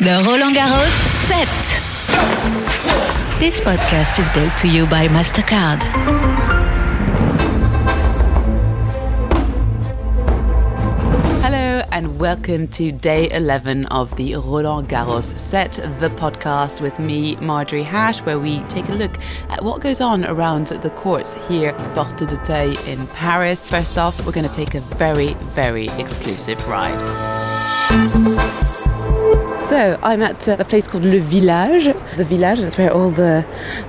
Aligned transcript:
The 0.00 0.22
Roland 0.24 0.56
Garros 0.56 0.88
set. 1.28 1.46
This 3.38 3.60
podcast 3.60 4.18
is 4.18 4.30
brought 4.30 4.56
to 4.60 4.66
you 4.66 4.86
by 4.86 5.08
MasterCard. 5.08 5.82
Hello 11.42 11.84
and 11.92 12.18
welcome 12.18 12.66
to 12.68 12.92
day 12.92 13.30
11 13.30 13.84
of 13.86 14.16
the 14.16 14.36
Roland 14.36 14.88
Garros 14.88 15.38
set, 15.38 15.72
the 15.98 16.08
podcast 16.08 16.80
with 16.80 16.98
me, 16.98 17.36
Marjorie 17.36 17.82
Hash, 17.82 18.22
where 18.22 18.38
we 18.38 18.60
take 18.68 18.88
a 18.88 18.94
look 18.94 19.18
at 19.50 19.62
what 19.62 19.82
goes 19.82 20.00
on 20.00 20.24
around 20.24 20.68
the 20.68 20.88
courts 20.88 21.34
here, 21.46 21.74
Porte 21.92 22.26
d'Auteuil 22.26 22.74
in 22.86 23.06
Paris. 23.08 23.68
First 23.68 23.98
off, 23.98 24.24
we're 24.24 24.32
going 24.32 24.48
to 24.48 24.54
take 24.54 24.74
a 24.74 24.80
very, 24.80 25.34
very 25.34 25.88
exclusive 25.98 26.66
ride. 26.66 27.02
So 29.70 29.96
I'm 30.02 30.20
at 30.20 30.48
uh, 30.48 30.56
a 30.58 30.64
place 30.64 30.88
called 30.88 31.04
Le 31.04 31.20
Village. 31.20 31.94
The 32.16 32.24
Village 32.24 32.58
is 32.58 32.76
where 32.76 32.92
all 32.92 33.08
the 33.08 33.46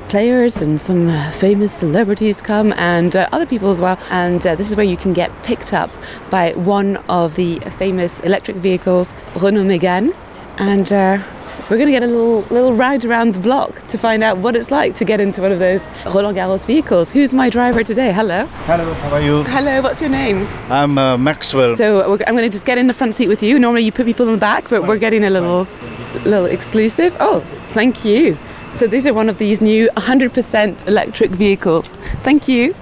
players 0.10 0.62
and 0.62 0.80
some 0.80 1.10
famous 1.32 1.74
celebrities 1.74 2.40
come, 2.40 2.72
and 2.74 3.16
uh, 3.16 3.28
other 3.32 3.48
people 3.48 3.72
as 3.72 3.82
well. 3.82 3.98
And 4.12 4.46
uh, 4.46 4.54
this 4.54 4.70
is 4.70 4.76
where 4.76 4.86
you 4.86 4.96
can 4.96 5.12
get 5.12 5.32
picked 5.42 5.74
up 5.74 5.90
by 6.30 6.52
one 6.54 6.98
of 7.10 7.34
the 7.34 7.58
famous 7.80 8.20
electric 8.20 8.58
vehicles, 8.58 9.12
Renault 9.36 9.64
Megane. 9.64 10.14
And 10.58 10.94
uh, 10.94 11.24
we're 11.72 11.78
going 11.78 11.88
to 11.88 11.94
get 11.94 12.04
a 12.04 12.08
little 12.08 12.42
little 12.54 12.74
ride 12.74 13.06
around 13.06 13.34
the 13.34 13.40
block 13.40 13.88
to 13.88 13.98
find 13.98 14.22
out 14.24 14.38
what 14.40 14.58
it's 14.58 14.72
like 14.72 14.94
to 14.94 15.06
get 15.06 15.22
into 15.22 15.42
one 15.42 15.54
of 15.54 15.60
those 15.60 15.82
Roland 16.06 16.36
Garros 16.36 16.66
vehicles. 16.66 17.10
Who's 17.14 17.34
my 17.34 17.50
driver 17.50 17.82
today? 17.82 18.12
Hello. 18.12 18.46
Hello, 18.68 18.94
how 18.96 19.14
are 19.14 19.22
you? 19.22 19.44
Hello. 19.44 19.82
What's 19.82 20.02
your 20.02 20.10
name? 20.10 20.46
I'm 20.70 20.98
uh, 20.98 21.18
Maxwell. 21.18 21.78
So 21.78 22.12
I'm 22.12 22.36
going 22.36 22.44
to 22.44 22.50
just 22.50 22.66
get 22.66 22.78
in 22.78 22.88
the 22.88 22.94
front 22.94 23.16
seat 23.16 23.30
with 23.30 23.42
you. 23.42 23.58
Normally 23.58 23.84
you 23.84 23.94
put 23.94 24.06
people 24.06 24.26
in 24.26 24.34
the 24.34 24.38
back, 24.38 24.70
but 24.70 24.86
we're 24.86 24.98
getting 24.98 25.24
a 25.24 25.30
little, 25.30 25.66
little 26.26 26.46
exclusive. 26.46 27.16
Oh, 27.22 27.40
thank 27.72 28.04
you. 28.04 28.38
So 28.74 28.86
these 28.86 29.08
are 29.08 29.14
one 29.14 29.30
of 29.30 29.38
these 29.38 29.62
new 29.62 29.90
100% 29.92 30.88
electric 30.90 31.32
vehicles. 31.32 31.88
Thank 32.22 32.50
you. 32.50 32.76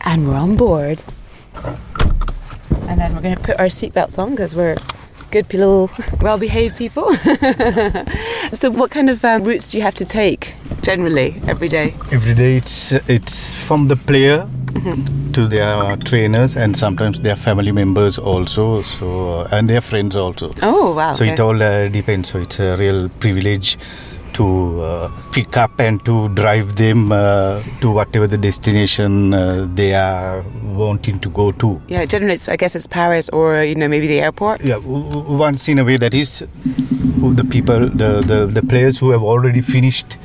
And 0.00 0.26
we're 0.26 0.36
on 0.36 0.56
board. 0.56 1.02
And 2.88 2.98
then 2.98 3.14
we're 3.14 3.20
going 3.20 3.36
to 3.36 3.42
put 3.42 3.60
our 3.60 3.66
seatbelts 3.66 4.18
on 4.18 4.30
because 4.30 4.56
we're 4.56 4.76
good 5.30 5.52
little, 5.54 5.90
well-behaved 6.20 6.76
people. 6.76 7.14
so 8.52 8.70
what 8.70 8.90
kind 8.90 9.08
of 9.10 9.24
um, 9.24 9.44
routes 9.44 9.68
do 9.68 9.78
you 9.78 9.82
have 9.82 9.94
to 9.94 10.04
take 10.04 10.54
generally 10.82 11.40
every 11.46 11.68
day? 11.68 11.94
Every 12.12 12.34
day 12.34 12.56
it's 12.56 12.92
it's 13.08 13.54
from 13.54 13.88
the 13.88 13.96
player 13.96 14.46
Mm-hmm. 14.70 15.32
to 15.32 15.48
their 15.48 15.96
trainers 15.96 16.56
and 16.56 16.76
sometimes 16.76 17.18
their 17.20 17.34
family 17.34 17.72
members 17.72 18.18
also. 18.18 18.82
So 18.82 19.44
and 19.50 19.68
their 19.68 19.80
friends 19.80 20.14
also. 20.14 20.54
Oh 20.62 20.94
wow! 20.94 21.12
So 21.12 21.24
okay. 21.24 21.34
it 21.34 21.40
all 21.40 21.60
uh, 21.60 21.88
depends. 21.88 22.30
So 22.30 22.38
it's 22.38 22.60
a 22.60 22.76
real 22.76 23.08
privilege 23.08 23.78
to 24.34 24.80
uh, 24.82 25.10
pick 25.32 25.56
up 25.56 25.78
and 25.80 26.04
to 26.04 26.28
drive 26.30 26.76
them 26.76 27.12
uh, 27.12 27.62
to 27.80 27.90
whatever 27.90 28.26
the 28.26 28.38
destination 28.38 29.34
uh, 29.34 29.66
they 29.74 29.94
are 29.94 30.42
wanting 30.64 31.18
to 31.20 31.30
go 31.30 31.52
to. 31.52 31.80
Yeah, 31.88 32.04
generally, 32.04 32.34
it's, 32.34 32.48
I 32.48 32.56
guess 32.56 32.74
it's 32.74 32.86
Paris 32.86 33.28
or 33.30 33.62
you 33.62 33.74
know 33.74 33.88
maybe 33.88 34.06
the 34.06 34.20
airport. 34.20 34.62
Yeah, 34.64 34.78
once 34.78 35.68
in 35.68 35.78
a 35.78 35.84
way 35.84 35.96
that 35.96 36.14
is 36.14 36.40
the 36.40 37.44
people, 37.44 37.80
the, 37.90 38.22
the, 38.22 38.46
the 38.46 38.62
players 38.62 38.98
who 38.98 39.10
have 39.10 39.22
already 39.22 39.60
finished 39.60 40.16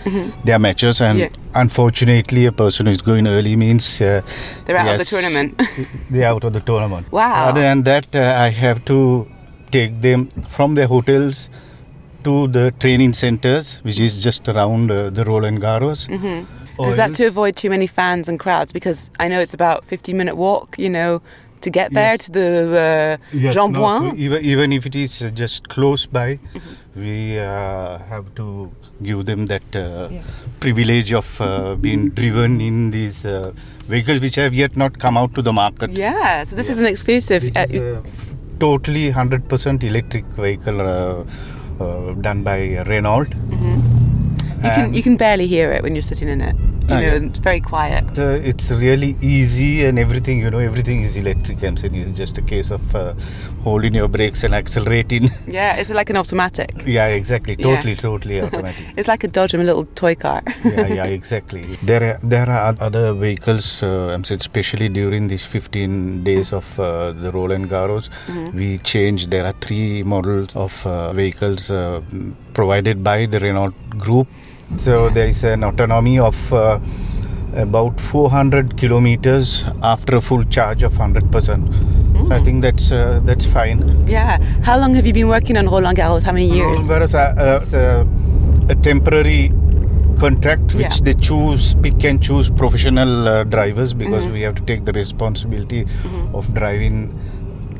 their 0.45 0.59
matches, 0.59 1.01
and 1.01 1.19
Yeah. 1.19 1.29
unfortunately, 1.53 2.45
a 2.45 2.51
person 2.51 2.85
who 2.85 2.91
is 2.93 3.01
going 3.01 3.27
early 3.27 3.55
means 3.55 4.01
uh, 4.01 4.21
They're 4.65 4.77
out 4.77 4.93
of 4.93 4.99
the 4.99 5.05
tournament. 5.05 5.61
they're 6.09 6.27
out 6.29 6.43
of 6.43 6.53
the 6.53 6.61
tournament. 6.61 7.11
Wow. 7.11 7.27
So 7.27 7.49
other 7.49 7.61
than 7.61 7.83
that, 7.83 8.15
uh, 8.15 8.19
I 8.39 8.49
have 8.49 8.85
to 8.85 9.29
take 9.71 9.99
them 10.01 10.27
from 10.47 10.75
their 10.75 10.87
hotels 10.87 11.49
to 12.25 12.47
the 12.49 12.71
training 12.79 13.13
centers, 13.13 13.75
which 13.83 13.99
is 13.99 14.21
just 14.23 14.47
around 14.49 14.91
uh, 14.91 15.09
the 15.09 15.23
Roland 15.25 15.61
Garros. 15.61 16.07
Mm-hmm. 16.09 16.83
Is 16.83 16.97
that 16.97 17.15
to 17.15 17.25
avoid 17.27 17.55
too 17.55 17.69
many 17.69 17.87
fans 17.87 18.27
and 18.27 18.37
crowds? 18.39 18.73
Because 18.73 19.09
I 19.19 19.27
know 19.29 19.39
it's 19.39 19.53
about 19.53 19.85
15 19.85 20.17
minute 20.17 20.35
walk, 20.35 20.77
you 20.77 20.89
know, 20.89 21.21
to 21.61 21.69
get 21.69 21.93
there 21.93 22.13
Yes. 22.13 22.25
to 22.25 22.31
the 22.31 22.49
uh, 23.21 23.37
Yes, 23.45 23.53
Jean 23.55 23.71
no, 23.71 23.79
Bouin. 23.79 24.11
so 24.11 24.17
even, 24.17 24.43
even 24.43 24.73
if 24.73 24.85
it 24.85 24.95
is 24.95 25.13
just 25.33 25.69
close 25.69 26.05
by, 26.05 26.29
Mm-hmm. 26.37 26.99
we 27.01 27.39
uh, 27.39 27.97
have 28.09 28.25
to 28.35 28.71
give 29.03 29.25
them 29.25 29.45
that 29.47 29.75
uh, 29.75 30.09
Yeah. 30.11 30.21
privilege 30.59 31.13
of 31.13 31.39
uh, 31.41 31.75
being 31.75 32.09
driven 32.09 32.59
in 32.61 32.91
these 32.91 33.25
uh, 33.25 33.51
vehicles 33.93 34.19
which 34.19 34.35
have 34.35 34.53
yet 34.53 34.75
not 34.75 34.99
come 34.99 35.15
out 35.17 35.33
to 35.35 35.41
the 35.41 35.53
market. 35.53 35.91
yeah, 35.91 36.43
so 36.43 36.55
this 36.55 36.69
is 36.69 36.79
an 36.79 36.85
exclusive. 36.93 37.41
This 37.41 37.55
Uh, 37.55 37.65
is 37.69 37.81
a 37.81 38.03
totally 38.59 39.11
100% 39.11 39.83
electric 39.83 40.25
vehicle 40.45 40.79
uh, 40.81 41.23
Uh, 41.79 42.13
done 42.21 42.43
by 42.43 42.81
Renault. 42.83 43.25
Mm-hmm. 43.25 44.65
you 44.65 44.71
can 44.71 44.93
you 44.93 45.03
can 45.03 45.17
barely 45.17 45.47
hear 45.47 45.71
it 45.73 45.83
when 45.83 45.95
you're 45.95 46.01
sitting 46.01 46.29
in 46.29 46.41
it. 46.41 46.55
You 46.87 46.93
Ah, 46.95 46.99
know, 46.99 47.05
yeah. 47.07 47.27
it's 47.29 47.39
very 47.39 47.59
quiet. 47.61 48.05
Uh, 48.19 48.37
it's 48.49 48.69
really 48.71 49.15
easy 49.19 49.85
and 49.85 49.97
everything, 49.97 50.37
you 50.39 50.51
know, 50.51 50.59
everything 50.59 51.01
is 51.01 51.17
electric. 51.17 51.63
I'm 51.63 51.77
saying 51.77 51.95
it's 51.95 52.11
just 52.15 52.37
a 52.37 52.43
case 52.43 52.69
of 52.69 52.95
uh, 52.95 53.15
holding 53.63 53.95
your 53.95 54.07
brakes 54.07 54.43
and 54.43 54.53
accelerating. 54.53 55.29
Yeah, 55.47 55.77
it's 55.77 55.89
like 55.89 56.11
an 56.11 56.17
automatic. 56.17 56.69
yeah, 56.85 57.07
exactly. 57.07 57.55
Yeah. 57.57 57.65
Totally, 57.75 57.95
totally 57.95 58.39
automatic. 58.41 58.85
It's 58.97 59.07
like 59.07 59.23
a 59.23 59.27
Dodge 59.27 59.53
and 59.55 59.63
a 59.63 59.65
little 59.65 59.85
toy 59.95 60.13
car. 60.15 60.43
yeah, 60.63 60.87
yeah, 60.99 61.05
exactly. 61.05 61.63
There 61.81 62.03
are 62.09 62.19
there 62.35 62.49
are 62.49 62.75
other 62.79 63.13
vehicles. 63.13 63.81
Uh, 63.81 64.13
I'm 64.13 64.23
saying 64.23 64.41
especially 64.41 64.89
during 64.89 65.27
these 65.27 65.45
15 65.45 66.23
days 66.23 66.53
of 66.53 66.79
uh, 66.79 67.13
the 67.13 67.31
Roland 67.31 67.69
Garros, 67.69 68.09
we 68.53 68.77
changed. 68.79 69.31
There 69.31 69.45
are 69.45 69.53
three 69.67 70.03
models 70.03 70.55
of 70.55 70.85
uh, 70.85 71.13
vehicles 71.13 71.71
uh, 71.71 72.01
provided 72.53 73.03
by 73.03 73.25
the 73.25 73.39
Renault 73.39 73.73
Group. 73.97 74.27
So 74.77 75.09
there 75.09 75.27
is 75.27 75.43
an 75.43 75.63
autonomy 75.63 76.19
of. 76.19 76.53
Uh, 76.53 76.79
about 77.55 77.99
400 78.01 78.75
kilometers 78.77 79.63
after 79.81 80.17
a 80.17 80.21
full 80.21 80.43
charge 80.43 80.83
of 80.83 80.93
100%. 80.93 82.27
So 82.27 82.33
I 82.33 82.43
think 82.43 82.61
that's 82.61 82.91
uh, 82.91 83.21
that's 83.23 83.45
fine. 83.45 83.79
yeah. 84.07 84.37
How 84.63 84.77
long 84.77 84.93
have 84.95 85.05
you 85.05 85.13
been 85.13 85.27
working 85.29 85.55
on 85.57 85.65
Roland 85.67 85.97
Garros? 85.97 86.23
How 86.23 86.33
many 86.33 86.49
years? 86.51 86.87
Whereas 86.87 87.15
uh, 87.15 87.61
uh, 87.73 88.05
a, 88.69 88.75
temporary 88.75 89.51
contract 90.19 90.73
which 90.73 90.81
Yeah. 90.83 91.03
they 91.03 91.13
choose, 91.13 91.75
pick 91.75 92.03
and 92.03 92.21
choose 92.21 92.49
professional 92.49 93.27
uh, 93.27 93.43
drivers 93.43 93.93
because 93.93 94.25
we 94.27 94.41
have 94.41 94.55
to 94.55 94.63
take 94.63 94.83
the 94.85 94.91
responsibility 94.91 95.85
of 96.33 96.53
driving 96.53 97.17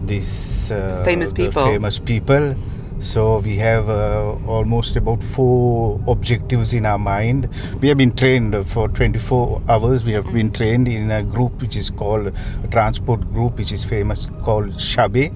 these 0.05 0.71
uh, 0.71 1.01
Famous 1.03 1.31
the 1.33 1.45
people. 1.47 1.65
famous 1.65 1.99
people. 1.99 2.55
So 2.99 3.39
we 3.39 3.57
have 3.57 3.89
uh, 3.89 4.35
almost 4.47 4.95
about 4.95 5.21
four 5.21 6.01
objectives 6.07 6.73
in 6.73 6.85
our 6.85 6.97
mind. 6.97 7.49
We 7.81 7.89
have 7.89 7.97
been 7.97 8.15
trained 8.15 8.55
for 8.67 8.87
24 8.87 9.61
hours. 9.69 10.03
We 10.05 10.13
have 10.13 10.31
been 10.33 10.51
trained 10.51 10.87
in 10.87 11.11
a 11.11 11.21
group 11.23 11.61
which 11.61 11.75
is 11.75 11.89
called 11.89 12.27
a 12.27 12.67
transport 12.69 13.21
group, 13.33 13.57
which 13.57 13.71
is 13.71 13.83
famous 13.83 14.29
called 14.43 14.69
Chabé, 14.71 15.31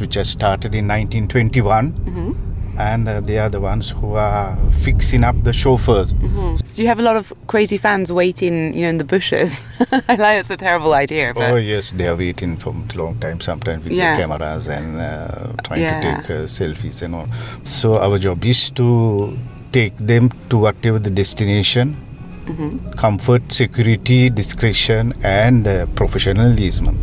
which 0.00 0.14
has 0.14 0.28
started 0.28 0.74
in 0.74 0.88
1921 0.88 2.47
and 2.78 3.08
uh, 3.08 3.20
they 3.20 3.38
are 3.38 3.48
the 3.50 3.60
ones 3.60 3.90
who 3.90 4.14
are 4.14 4.56
fixing 4.70 5.24
up 5.24 5.34
the 5.42 5.52
chauffeurs. 5.52 6.14
So 6.64 6.82
you 6.82 6.88
have 6.88 7.00
a 7.00 7.02
lot 7.02 7.16
of 7.16 7.32
crazy 7.48 7.76
fans 7.76 8.12
waiting, 8.12 8.72
you 8.74 8.82
know, 8.82 8.88
in 8.90 8.98
the 8.98 9.04
bushes. 9.04 9.60
I 10.08 10.14
like 10.14 10.40
it's 10.40 10.50
a 10.50 10.56
terrible 10.56 10.94
idea, 10.94 11.32
but 11.34 11.50
Oh 11.50 11.56
yes, 11.56 11.92
they 11.92 12.06
are 12.06 12.16
waiting 12.16 12.56
for 12.56 12.70
a 12.72 12.96
long 12.96 13.18
time 13.18 13.40
sometimes 13.40 13.84
with 13.84 13.92
Yeah. 13.92 14.16
their 14.16 14.26
cameras 14.28 14.68
and 14.68 15.00
uh, 15.00 15.52
trying 15.64 15.82
Yeah. 15.82 16.00
to 16.00 16.12
take 16.12 16.30
uh, 16.30 16.46
selfies 16.46 17.02
and 17.02 17.14
all. 17.14 17.28
So 17.64 17.98
our 17.98 18.16
job 18.18 18.44
is 18.44 18.70
to 18.72 19.36
take 19.72 19.96
them 19.96 20.30
to 20.50 20.56
whatever 20.58 20.98
the 20.98 21.10
destination. 21.10 21.96
Mm-hmm. 22.48 22.90
Comfort, 22.92 23.52
security, 23.52 24.30
discretion, 24.30 25.12
and 25.22 25.66
uh, 25.68 25.84
professionalism. 25.94 26.96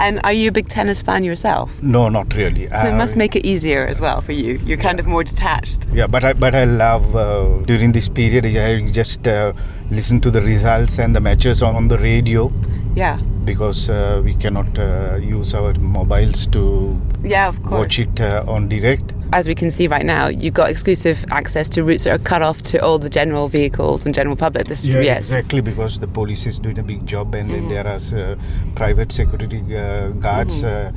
and 0.00 0.20
are 0.24 0.32
you 0.32 0.48
a 0.48 0.52
big 0.52 0.68
tennis 0.68 1.00
fan 1.02 1.24
yourself? 1.24 1.70
No, 1.82 2.08
not 2.08 2.34
really. 2.34 2.66
So 2.68 2.88
it 2.88 2.94
must 2.94 3.16
make 3.16 3.34
it 3.34 3.46
easier 3.46 3.86
as 3.86 4.00
well 4.00 4.20
for 4.20 4.32
you. 4.32 4.60
You're 4.66 4.78
kind 4.78 5.00
of 5.00 5.06
more 5.06 5.24
detached. 5.24 5.86
Yeah, 5.92 6.06
but 6.06 6.22
I 6.24 6.32
but 6.34 6.54
I 6.54 6.64
love 6.64 7.16
uh, 7.16 7.62
during 7.66 7.92
this 7.92 8.08
period. 8.08 8.44
I 8.46 8.80
just 8.90 9.26
uh, 9.26 9.52
listen 9.90 10.20
to 10.20 10.30
the 10.30 10.40
results 10.42 10.98
and 10.98 11.14
the 11.16 11.20
matches 11.20 11.62
on, 11.62 11.74
on 11.76 11.88
the 11.88 11.98
radio 11.98 12.52
Yeah. 12.94 13.18
because 13.44 13.88
uh, 13.90 14.20
we 14.24 14.34
cannot 14.34 14.78
uh, 14.78 15.16
use 15.20 15.54
our 15.54 15.72
mobiles 15.74 16.46
to 16.48 17.00
Yeah, 17.24 17.48
of 17.48 17.62
course. 17.62 17.78
watch 17.80 17.98
it 17.98 18.20
uh, 18.20 18.44
on 18.46 18.68
direct. 18.68 19.14
As 19.32 19.48
we 19.48 19.54
can 19.54 19.70
see 19.70 19.86
right 19.86 20.04
now, 20.04 20.28
you've 20.28 20.52
got 20.52 20.68
exclusive 20.68 21.24
access 21.30 21.68
to 21.70 21.82
routes 21.82 22.04
that 22.04 22.20
are 22.20 22.22
cut 22.22 22.42
off 22.42 22.60
to 22.64 22.78
all 22.84 22.98
the 22.98 23.08
general 23.08 23.48
vehicles 23.48 24.04
and 24.04 24.14
general 24.14 24.36
public. 24.36 24.66
This 24.66 24.80
is 24.80 24.88
yes. 24.88 25.30
exactly 25.30 25.62
because 25.62 25.98
the 25.98 26.06
police 26.06 26.46
is 26.46 26.58
doing 26.58 26.78
a 26.78 26.82
big 26.82 27.06
job 27.06 27.34
and 27.34 27.48
then 27.48 27.68
there 27.70 27.86
are 27.86 27.96
uh, 27.96 28.36
private 28.74 29.10
security 29.10 29.62
uh, 29.74 30.08
guards. 30.08 30.62
Uh, 30.62 30.92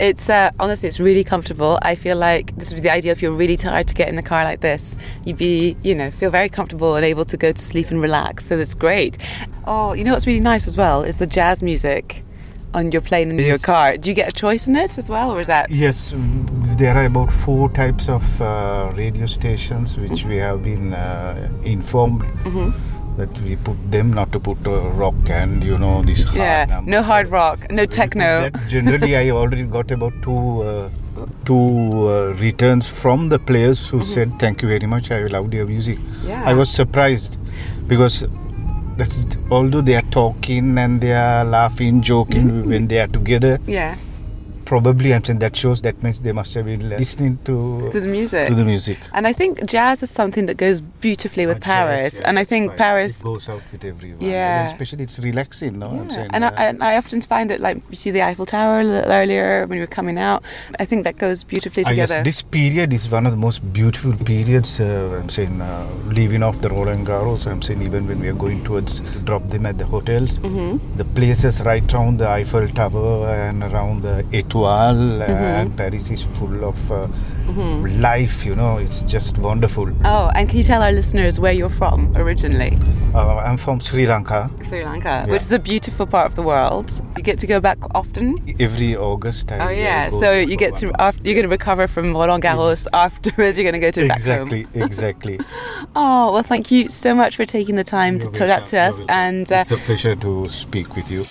It's 0.00 0.30
uh, 0.30 0.50
honestly, 0.58 0.88
it's 0.88 0.98
really 0.98 1.24
comfortable. 1.24 1.78
I 1.82 1.94
feel 1.94 2.16
like 2.16 2.56
this 2.56 2.70
would 2.72 2.82
be 2.82 2.88
the 2.88 2.92
idea 2.92 3.12
if 3.12 3.20
you're 3.20 3.36
really 3.36 3.58
tired 3.58 3.86
to 3.88 3.94
get 3.94 4.08
in 4.08 4.16
a 4.16 4.22
car 4.22 4.44
like 4.44 4.60
this, 4.60 4.96
you'd 5.26 5.36
be, 5.36 5.76
you 5.82 5.94
know, 5.94 6.10
feel 6.10 6.30
very 6.30 6.48
comfortable 6.48 6.96
and 6.96 7.04
able 7.04 7.26
to 7.26 7.36
go 7.36 7.52
to 7.52 7.62
sleep 7.62 7.90
and 7.90 8.00
relax. 8.00 8.46
So 8.46 8.56
that's 8.56 8.74
great. 8.74 9.18
Oh, 9.66 9.92
you 9.92 10.04
know 10.04 10.12
what's 10.12 10.26
really 10.26 10.40
nice 10.40 10.66
as 10.66 10.78
well 10.78 11.02
is 11.02 11.18
the 11.18 11.26
jazz 11.26 11.62
music 11.62 12.24
on 12.74 12.92
your 12.92 13.00
plane 13.00 13.30
in 13.30 13.38
your 13.38 13.58
car. 13.58 13.96
Do 13.96 14.10
you 14.10 14.14
get 14.14 14.28
a 14.28 14.32
choice 14.32 14.66
in 14.66 14.74
it 14.76 14.98
as 14.98 15.08
well, 15.08 15.30
or 15.30 15.40
is 15.40 15.46
that? 15.46 15.70
yes, 15.70 16.12
there 16.76 16.96
are 16.96 17.04
about 17.06 17.30
four 17.32 17.68
types 17.70 18.08
of 18.08 18.40
uh, 18.42 18.90
radio 18.96 19.26
stations 19.26 19.96
which 19.96 20.24
we 20.24 20.36
have 20.36 20.62
been 20.62 20.92
uh, 20.92 21.48
informed 21.62 22.22
that 23.16 23.30
we 23.42 23.54
put 23.54 23.76
them 23.92 24.12
not 24.12 24.32
to 24.32 24.40
put 24.40 24.58
uh, 24.66 24.80
rock 25.02 25.14
and 25.30 25.62
you 25.62 25.78
know 25.78 26.02
this 26.02 26.24
hard 26.24 26.36
Yeah, 26.36 26.64
numbers. 26.64 26.90
no 26.90 27.02
hard 27.02 27.28
rock, 27.28 27.58
no 27.70 27.76
So 27.76 27.76
when 27.76 27.80
you 27.80 27.86
put 27.86 27.92
techno. 27.92 28.50
generally, 28.68 29.16
I 29.16 29.30
already 29.30 29.62
got 29.64 29.90
about 29.92 30.12
two 30.22 30.62
uh, 30.62 30.88
two 31.44 32.08
uh, 32.08 32.34
returns 32.40 32.88
from 32.88 33.28
the 33.28 33.38
players 33.38 33.88
who 33.88 34.02
said 34.02 34.38
thank 34.40 34.62
you 34.62 34.68
very 34.68 34.86
much. 34.86 35.10
I 35.12 35.20
loved 35.26 35.54
your 35.54 35.66
music. 35.66 35.98
Yeah. 36.26 36.42
I 36.44 36.54
was 36.54 36.68
surprised 36.70 37.36
because 37.86 38.26
that's 38.96 39.26
although 39.50 39.80
they 39.80 39.94
are 39.94 40.08
talking 40.10 40.76
and 40.78 41.00
they 41.00 41.12
are 41.12 41.44
laughing, 41.44 42.02
joking 42.02 42.68
when 42.68 42.88
they 42.88 42.98
are 42.98 43.06
together. 43.06 43.58
Yeah, 43.66 43.94
Probably, 44.64 45.12
I'm 45.14 45.22
saying 45.24 45.38
that 45.40 45.54
shows 45.56 45.82
that 45.82 46.02
means 46.02 46.20
they 46.20 46.32
must 46.32 46.54
have 46.54 46.64
been 46.66 46.88
listening 46.88 47.38
to 47.44 47.90
to 47.92 48.00
the 48.00 48.06
music. 48.08 48.48
to 48.48 48.54
the 48.54 48.64
music. 48.64 48.98
And 49.12 49.26
I 49.26 49.32
think 49.32 49.64
jazz 49.66 50.02
is 50.02 50.10
something 50.10 50.46
that 50.46 50.56
goes 50.56 50.80
beautifully 50.80 51.46
with 51.46 51.58
Oh, 51.58 51.60
jazz, 51.60 51.74
Paris. 51.74 52.14
yeah, 52.20 52.28
and 52.28 52.38
I 52.38 52.44
think 52.44 52.70
right. 52.70 52.78
Paris. 52.78 53.20
it 53.20 53.24
goes 53.24 53.48
out 53.48 53.62
with 53.72 53.84
everyone. 53.84 54.20
Yeah. 54.20 54.62
and 54.62 54.72
especially 54.72 55.04
it's 55.04 55.18
relaxing. 55.18 55.78
No, 55.78 55.88
I'm 55.88 56.10
saying. 56.10 56.30
And, 56.32 56.44
I, 56.44 56.48
uh, 56.48 56.68
and 56.70 56.82
I 56.82 56.96
often 56.96 57.20
find 57.22 57.50
it 57.50 57.60
like 57.60 57.76
you 57.90 57.96
see 57.96 58.10
the 58.10 58.22
Eiffel 58.22 58.46
Tower 58.46 58.80
a 58.80 58.84
little 58.84 59.12
earlier 59.12 59.66
when 59.66 59.76
you 59.78 59.82
were 59.82 59.94
coming 60.00 60.18
out. 60.18 60.42
I 60.80 60.84
think 60.84 61.04
that 61.04 61.16
goes 61.18 61.44
beautifully 61.44 61.84
Ah, 61.86 61.90
yes, 61.90 62.08
together. 62.10 62.24
this 62.24 62.40
period 62.42 62.92
is 62.92 63.10
one 63.10 63.26
of 63.26 63.32
the 63.32 63.42
most 63.48 63.60
beautiful 63.72 64.12
periods. 64.24 64.80
Uh, 64.80 65.20
I'm 65.20 65.28
saying, 65.28 65.60
uh, 65.60 65.86
leaving 66.08 66.42
off 66.42 66.60
the 66.60 66.70
Roland 66.70 67.06
Garros. 67.06 67.46
I'm 67.46 67.62
saying, 67.62 67.82
even 67.82 68.06
when 68.08 68.18
we 68.20 68.28
are 68.28 68.38
going 68.46 68.64
towards 68.64 69.00
drop 69.28 69.48
them 69.48 69.66
at 69.66 69.78
the 69.78 69.86
hotels, 69.86 70.38
Mm-hmm. 70.38 70.96
the 70.96 71.04
places 71.04 71.60
right 71.64 71.86
around 71.94 72.18
the 72.18 72.28
Eiffel 72.28 72.66
Tower 72.68 73.28
and 73.48 73.62
around 73.62 74.02
the 74.02 74.24
Etoile 74.32 74.63
uh, 74.66 75.24
Mm-hmm. 75.24 75.32
and 75.60 75.76
Paris 75.76 76.10
is 76.10 76.22
full 76.22 76.64
of 76.64 76.90
uh, 76.92 77.06
life. 78.00 78.44
You 78.46 78.54
know, 78.54 78.78
it's 78.78 79.02
just 79.02 79.38
wonderful. 79.38 79.90
oh, 80.04 80.30
and 80.34 80.48
can 80.48 80.58
you 80.58 80.64
tell 80.64 80.82
our 80.82 80.92
listeners 80.92 81.38
where 81.40 81.52
you're 81.52 81.68
from 81.70 82.12
originally? 82.16 82.76
Uh, 83.14 83.36
I'm 83.38 83.56
from 83.56 83.80
Sri 83.80 84.06
Lanka. 84.06 84.50
Sri 84.64 84.84
Lanka, 84.84 85.24
Yeah. 85.26 85.32
which 85.32 85.42
is 85.42 85.52
a 85.52 85.58
beautiful 85.58 86.06
part 86.06 86.26
of 86.26 86.34
the 86.34 86.42
world. 86.42 86.90
You 87.16 87.22
get 87.22 87.38
to 87.40 87.46
go 87.46 87.60
back 87.60 87.78
often. 87.94 88.36
Every 88.58 88.96
August, 88.96 89.52
I 89.52 89.58
Oh 89.66 89.70
yeah, 89.70 90.08
so 90.10 90.32
you 90.32 90.56
get 90.56 90.74
to 90.76 90.92
after, 91.00 91.22
you're 91.24 91.34
going 91.34 91.44
to 91.46 91.50
recover 91.50 91.86
from 91.86 92.12
Roland 92.12 92.42
Garros 92.42 92.86
afterwards. 92.92 93.56
You're 93.56 93.70
going 93.70 93.80
to 93.80 93.86
go 93.86 93.90
to 93.92 94.08
back 94.08 94.22
home. 94.22 94.48
Exactly, 94.48 94.66
exactly. 94.82 95.38
Oh 95.94 96.32
well, 96.32 96.42
thank 96.42 96.70
you 96.70 96.88
so 96.88 97.14
much 97.14 97.36
for 97.36 97.44
taking 97.44 97.76
the 97.76 97.84
time 97.84 98.18
to 98.18 98.24
You're 98.24 98.48
talk 98.58 98.64
to 98.70 98.80
us. 98.80 99.00
And 99.08 99.50
uh, 99.52 99.56
it's 99.58 99.70
a 99.70 99.76
pleasure 99.76 100.16
to 100.16 100.48
speak 100.48 100.96
with 100.96 101.10
you. 101.10 101.24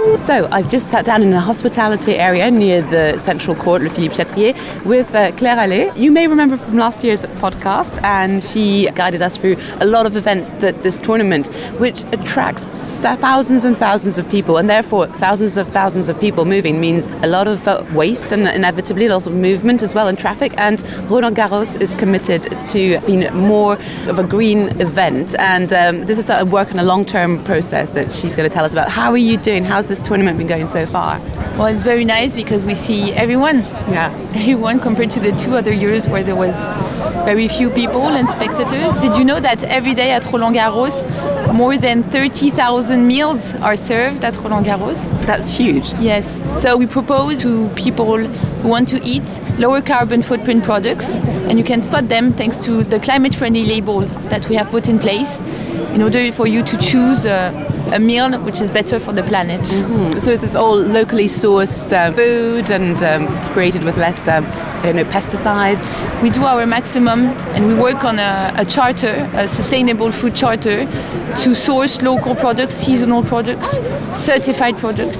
So 0.00 0.48
I've 0.50 0.70
just 0.70 0.88
sat 0.88 1.04
down 1.04 1.22
in 1.22 1.32
a 1.34 1.40
hospitality 1.40 2.14
area 2.14 2.50
near 2.50 2.80
the 2.80 3.18
central 3.18 3.54
court, 3.54 3.82
Le 3.82 3.90
Philippe 3.90 4.14
Chatrier, 4.14 4.54
with 4.86 5.14
uh, 5.14 5.30
Claire 5.32 5.56
Hallé. 5.56 5.96
You 5.96 6.10
may 6.10 6.26
remember 6.26 6.56
from 6.56 6.78
last 6.78 7.04
year's 7.04 7.24
podcast, 7.42 8.02
and 8.02 8.42
she 8.42 8.90
guided 8.94 9.20
us 9.20 9.36
through 9.36 9.56
a 9.80 9.84
lot 9.84 10.06
of 10.06 10.16
events 10.16 10.54
that 10.54 10.82
this 10.82 10.96
tournament, 10.98 11.48
which 11.78 12.02
attracts 12.12 12.64
thousands 13.02 13.64
and 13.64 13.76
thousands 13.76 14.16
of 14.16 14.26
people, 14.30 14.56
and 14.56 14.70
therefore 14.70 15.06
thousands 15.06 15.58
of 15.58 15.68
thousands 15.68 16.08
of 16.08 16.18
people 16.18 16.46
moving 16.46 16.80
means 16.80 17.06
a 17.22 17.26
lot 17.26 17.46
of 17.46 17.68
uh, 17.68 17.84
waste 17.92 18.32
and 18.32 18.48
inevitably 18.48 19.06
lots 19.06 19.26
of 19.26 19.34
movement 19.34 19.82
as 19.82 19.94
well 19.94 20.08
and 20.08 20.18
traffic. 20.18 20.54
And 20.56 20.82
Roland 21.10 21.36
Garros 21.36 21.78
is 21.78 21.92
committed 21.92 22.42
to 22.68 23.00
being 23.00 23.30
more 23.34 23.74
of 24.06 24.18
a 24.18 24.24
green 24.24 24.68
event, 24.80 25.34
and 25.38 25.74
um, 25.74 26.06
this 26.06 26.16
is 26.16 26.30
a 26.30 26.46
work 26.46 26.70
and 26.70 26.80
a 26.80 26.84
long-term 26.84 27.44
process 27.44 27.90
that 27.90 28.10
she's 28.10 28.34
going 28.34 28.48
to 28.48 28.54
tell 28.54 28.64
us 28.64 28.72
about. 28.72 28.88
How 28.88 29.10
are 29.10 29.18
you 29.18 29.36
doing? 29.36 29.62
How's 29.62 29.89
this 29.90 30.00
tournament 30.00 30.38
been 30.38 30.46
going 30.46 30.66
so 30.66 30.86
far? 30.86 31.18
Well, 31.58 31.66
it's 31.66 31.82
very 31.82 32.04
nice 32.04 32.36
because 32.36 32.64
we 32.64 32.74
see 32.74 33.12
everyone. 33.12 33.58
Yeah. 33.90 34.16
Everyone 34.34 34.78
compared 34.78 35.10
to 35.10 35.20
the 35.20 35.32
two 35.32 35.56
other 35.56 35.72
years 35.72 36.08
where 36.08 36.22
there 36.22 36.36
was 36.36 36.66
very 37.24 37.48
few 37.48 37.68
people 37.70 38.06
and 38.18 38.28
spectators. 38.28 38.96
Did 38.96 39.16
you 39.16 39.24
know 39.24 39.40
that 39.40 39.64
every 39.64 39.92
day 39.92 40.12
at 40.12 40.24
Roland 40.32 40.54
Garros, 40.54 41.04
more 41.52 41.76
than 41.76 42.04
30,000 42.04 43.06
meals 43.06 43.54
are 43.56 43.76
served 43.76 44.24
at 44.24 44.36
Roland 44.36 44.66
Garros? 44.66 45.10
That's 45.26 45.56
huge. 45.56 45.92
Yes. 45.94 46.26
So 46.62 46.76
we 46.76 46.86
propose 46.86 47.40
to 47.40 47.68
people 47.70 48.18
who 48.18 48.68
want 48.68 48.88
to 48.90 49.02
eat 49.02 49.40
lower 49.58 49.82
carbon 49.82 50.22
footprint 50.22 50.62
products, 50.62 51.16
and 51.48 51.58
you 51.58 51.64
can 51.64 51.80
spot 51.80 52.08
them 52.08 52.32
thanks 52.32 52.58
to 52.58 52.84
the 52.84 53.00
climate 53.00 53.34
friendly 53.34 53.64
label 53.64 54.02
that 54.30 54.48
we 54.48 54.54
have 54.54 54.68
put 54.70 54.88
in 54.88 54.98
place 55.00 55.42
in 55.94 56.02
order 56.02 56.30
for 56.30 56.46
you 56.46 56.62
to 56.62 56.76
choose 56.78 57.26
uh, 57.26 57.50
a 57.92 57.98
meal 57.98 58.38
which 58.40 58.60
is 58.60 58.70
better 58.70 58.98
for 59.00 59.12
the 59.12 59.22
planet. 59.22 59.64
So 60.22 60.30
is 60.30 60.40
this 60.40 60.54
all 60.54 60.76
locally 60.76 61.26
sourced 61.26 61.92
uh, 61.92 62.12
food 62.12 62.70
and 62.70 63.02
um, 63.02 63.26
created 63.52 63.82
with 63.84 63.96
less, 63.96 64.28
um, 64.28 64.44
I 64.46 64.82
don't 64.84 64.96
know, 64.96 65.04
pesticides? 65.04 65.84
We 66.22 66.30
do 66.30 66.44
our 66.44 66.66
maximum 66.66 67.26
and 67.54 67.66
we 67.68 67.74
work 67.74 68.04
on 68.04 68.18
a, 68.18 68.52
a 68.56 68.64
charter, 68.64 69.28
a 69.34 69.48
sustainable 69.48 70.12
food 70.12 70.34
charter, 70.34 70.86
to 71.42 71.54
source 71.54 72.02
local 72.02 72.34
products, 72.34 72.74
seasonal 72.74 73.22
products, 73.22 73.78
certified 74.12 74.76
products. 74.78 75.18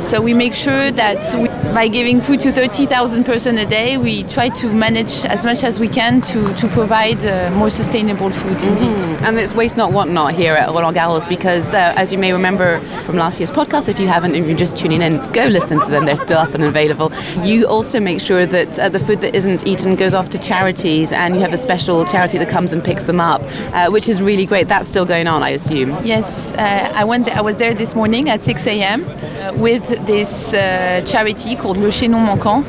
So 0.00 0.20
we 0.20 0.34
make 0.34 0.54
sure 0.54 0.90
that 0.90 1.24
we, 1.36 1.48
by 1.74 1.88
giving 1.88 2.20
food 2.20 2.40
to 2.40 2.52
30,000 2.52 3.24
persons 3.24 3.58
a 3.58 3.64
day, 3.64 3.96
we 3.96 4.24
try 4.24 4.48
to 4.50 4.72
manage 4.72 5.24
as 5.24 5.44
much 5.44 5.64
as 5.64 5.80
we 5.80 5.88
can 5.88 6.20
to, 6.20 6.52
to 6.54 6.68
provide 6.68 7.24
uh, 7.24 7.50
more 7.56 7.70
sustainable 7.70 8.30
food 8.30 8.60
indeed. 8.62 8.98
And 9.22 9.38
it's 9.38 9.54
waste 9.54 9.76
not, 9.76 9.92
want 9.92 10.10
not 10.10 10.34
here 10.34 10.54
at 10.54 10.68
Roland 10.68 10.96
Garros 10.96 11.26
because, 11.26 11.72
uh, 11.72 11.94
as 11.96 12.12
you 12.12 12.18
may 12.18 12.32
remember 12.32 12.80
from 13.06 13.16
last 13.16 13.40
year's 13.40 13.50
podcast, 13.50 13.88
if 13.88 13.98
you 13.98 14.06
haven't, 14.06 14.34
if 14.34 14.46
you're 14.46 14.56
just 14.56 14.76
tuning 14.76 15.00
in, 15.00 15.16
go 15.32 15.46
listen 15.46 15.80
to 15.80 15.90
them. 15.90 16.04
They're 16.04 16.16
still 16.16 16.38
up 16.38 16.52
and 16.52 16.62
available. 16.62 17.10
You 17.42 17.66
also 17.66 18.00
make 18.00 18.20
sure 18.20 18.44
that 18.44 18.78
uh, 18.78 18.88
the 18.90 18.98
food 18.98 19.22
that 19.22 19.34
isn't 19.34 19.66
eaten 19.66 19.96
goes 19.96 20.12
off 20.12 20.28
to 20.30 20.38
charities, 20.38 21.10
and 21.10 21.34
you 21.34 21.40
have 21.40 21.54
a 21.54 21.58
special 21.58 22.04
charity 22.04 22.36
that 22.36 22.50
comes 22.50 22.72
and 22.72 22.84
picks 22.84 23.04
them 23.04 23.20
up, 23.20 23.40
uh, 23.72 23.90
which 23.90 24.08
is 24.08 24.20
really 24.20 24.44
great. 24.44 24.68
That's 24.68 24.88
still 24.88 25.06
going 25.06 25.26
on, 25.26 25.42
I 25.42 25.50
assume. 25.50 25.90
Yes, 26.04 26.52
uh, 26.52 26.92
I 26.94 27.04
went. 27.04 27.26
There, 27.26 27.36
I 27.36 27.40
was 27.40 27.56
there 27.56 27.72
this 27.72 27.94
morning 27.94 28.28
at 28.28 28.44
6 28.44 28.66
a.m. 28.66 29.04
Uh, 29.04 29.52
with 29.54 29.86
this 30.06 30.52
uh, 30.52 31.02
charity 31.06 31.56
called 31.62 31.78
Le 31.78 31.90
Chaînon 31.90 32.20
Manquant. 32.20 32.64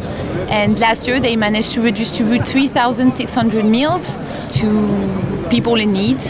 And 0.50 0.80
last 0.80 1.08
year 1.08 1.20
they 1.20 1.36
managed 1.36 1.74
to 1.74 1.82
redistribute 1.82 2.46
3,600 2.48 3.66
meals 3.66 4.18
to 4.60 5.48
people 5.50 5.76
in 5.76 5.92
need. 5.92 6.22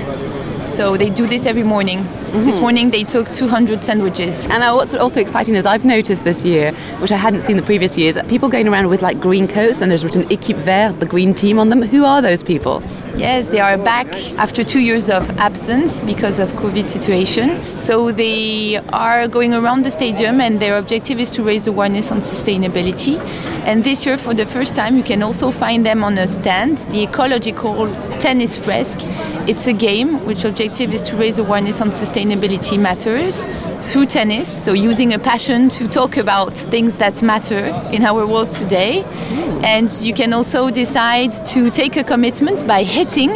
So 0.63 0.95
they 0.97 1.09
do 1.09 1.27
this 1.27 1.45
every 1.45 1.63
morning. 1.63 2.07
Mm-hmm. 2.33 2.47
This 2.47 2.59
morning 2.59 2.89
they 2.89 3.03
took 3.03 3.31
200 3.31 3.83
sandwiches. 3.83 4.47
And 4.47 4.63
what's 4.75 4.95
also 4.95 5.21
exciting 5.21 5.53
is 5.53 5.67
I've 5.67 5.85
noticed 5.85 6.23
this 6.23 6.43
year, 6.43 6.71
which 6.97 7.11
I 7.11 7.15
hadn't 7.15 7.41
seen 7.41 7.57
the 7.57 7.61
previous 7.61 7.95
years, 7.95 8.17
people 8.27 8.49
going 8.49 8.67
around 8.67 8.89
with 8.89 9.03
like 9.03 9.19
green 9.19 9.47
coats 9.47 9.81
and 9.81 9.91
there's 9.91 10.03
written 10.03 10.23
Equipe 10.31 10.57
Vert, 10.57 10.99
the 10.99 11.05
green 11.05 11.35
team 11.35 11.59
on 11.59 11.69
them. 11.69 11.83
Who 11.83 12.05
are 12.05 12.23
those 12.23 12.41
people? 12.41 12.81
Yes, 13.15 13.49
they 13.49 13.59
are 13.59 13.77
back 13.77 14.07
after 14.39 14.63
two 14.63 14.79
years 14.79 15.07
of 15.07 15.29
absence 15.37 16.01
because 16.01 16.39
of 16.39 16.51
COVID 16.53 16.87
situation. 16.87 17.61
So 17.77 18.11
they 18.11 18.77
are 18.91 19.27
going 19.27 19.53
around 19.53 19.85
the 19.85 19.91
stadium, 19.91 20.41
and 20.41 20.59
their 20.59 20.79
objective 20.79 21.19
is 21.19 21.29
to 21.31 21.43
raise 21.43 21.67
awareness 21.67 22.11
on 22.11 22.17
sustainability. 22.17 23.19
And 23.65 23.83
this 23.83 24.07
year, 24.07 24.17
for 24.17 24.33
the 24.33 24.47
first 24.47 24.75
time, 24.75 24.97
you 24.97 25.03
can 25.03 25.21
also 25.21 25.51
find 25.51 25.85
them 25.85 26.03
on 26.03 26.17
a 26.17 26.27
stand, 26.27 26.79
the 26.89 27.03
ecological 27.03 27.87
tennis 28.19 28.57
fresque. 28.57 29.01
It's 29.47 29.67
a 29.67 29.73
game 29.73 30.25
which 30.25 30.43
objective 30.43 30.91
is 30.91 31.03
to 31.03 31.15
raise 31.15 31.37
awareness 31.37 31.81
on 31.81 31.89
sustainability 31.89 32.22
matters 32.77 33.45
through 33.83 34.05
tennis. 34.05 34.63
So 34.63 34.73
using 34.73 35.13
a 35.13 35.19
passion 35.19 35.69
to 35.69 35.87
talk 35.87 36.17
about 36.17 36.57
things 36.57 36.97
that 36.97 37.21
matter 37.21 37.65
in 37.91 38.03
our 38.03 38.25
world 38.25 38.51
today. 38.51 39.03
And 39.63 39.91
you 40.01 40.13
can 40.13 40.33
also 40.33 40.69
decide 40.69 41.31
to 41.47 41.69
take 41.69 41.95
a 41.97 42.03
commitment 42.03 42.65
by 42.65 42.83
hitting 42.83 43.31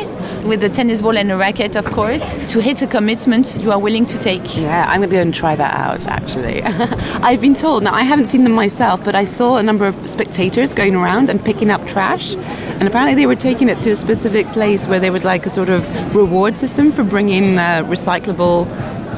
with 0.47 0.63
a 0.63 0.69
tennis 0.69 1.01
ball 1.01 1.17
and 1.17 1.31
a 1.31 1.37
racket, 1.37 1.75
of 1.75 1.85
course, 1.85 2.23
to 2.51 2.61
hit 2.61 2.81
a 2.81 2.87
commitment 2.87 3.57
you 3.59 3.71
are 3.71 3.79
willing 3.79 4.05
to 4.05 4.17
take. 4.17 4.57
Yeah, 4.57 4.85
I'm 4.87 5.01
going 5.01 5.09
to 5.09 5.15
go 5.15 5.21
and 5.21 5.33
try 5.33 5.55
that 5.55 5.75
out 5.75 6.07
actually. 6.07 6.63
I've 7.21 7.41
been 7.41 7.53
told, 7.53 7.83
now 7.83 7.93
I 7.93 8.03
haven't 8.03 8.27
seen 8.27 8.43
them 8.43 8.53
myself, 8.53 9.03
but 9.03 9.15
I 9.15 9.25
saw 9.25 9.57
a 9.57 9.63
number 9.63 9.85
of 9.85 10.09
spectators 10.09 10.73
going 10.73 10.95
around 10.95 11.29
and 11.29 11.43
picking 11.43 11.69
up 11.69 11.85
trash. 11.87 12.35
And 12.35 12.87
apparently 12.87 13.15
they 13.15 13.25
were 13.25 13.35
taking 13.35 13.69
it 13.69 13.81
to 13.81 13.91
a 13.91 13.95
specific 13.95 14.47
place 14.47 14.87
where 14.87 14.99
there 14.99 15.11
was 15.11 15.25
like 15.25 15.45
a 15.45 15.49
sort 15.49 15.69
of 15.69 15.83
reward 16.15 16.57
system 16.57 16.91
for 16.91 17.03
bringing 17.03 17.57
uh, 17.57 17.83
recyclable 17.85 18.65